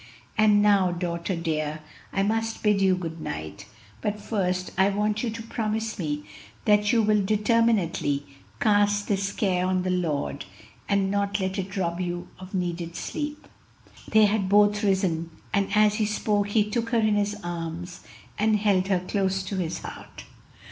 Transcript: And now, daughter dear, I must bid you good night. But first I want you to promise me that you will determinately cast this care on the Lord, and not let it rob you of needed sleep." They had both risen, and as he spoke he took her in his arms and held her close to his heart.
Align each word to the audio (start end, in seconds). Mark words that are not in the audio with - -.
And 0.35 0.63
now, 0.63 0.91
daughter 0.91 1.35
dear, 1.35 1.81
I 2.11 2.23
must 2.23 2.63
bid 2.63 2.81
you 2.81 2.95
good 2.95 3.21
night. 3.21 3.67
But 4.01 4.19
first 4.19 4.71
I 4.75 4.89
want 4.89 5.21
you 5.21 5.29
to 5.29 5.43
promise 5.43 5.99
me 5.99 6.23
that 6.65 6.91
you 6.91 7.03
will 7.03 7.23
determinately 7.23 8.25
cast 8.59 9.07
this 9.07 9.31
care 9.31 9.63
on 9.63 9.83
the 9.83 9.91
Lord, 9.91 10.45
and 10.89 11.11
not 11.11 11.39
let 11.39 11.59
it 11.59 11.77
rob 11.77 11.99
you 11.99 12.29
of 12.39 12.55
needed 12.55 12.95
sleep." 12.95 13.47
They 14.07 14.25
had 14.25 14.49
both 14.49 14.83
risen, 14.83 15.29
and 15.53 15.67
as 15.75 15.93
he 15.97 16.07
spoke 16.07 16.47
he 16.47 16.63
took 16.67 16.89
her 16.89 16.99
in 16.99 17.13
his 17.13 17.35
arms 17.43 17.99
and 18.39 18.55
held 18.55 18.87
her 18.87 19.01
close 19.01 19.43
to 19.43 19.57
his 19.57 19.81
heart. 19.83 20.23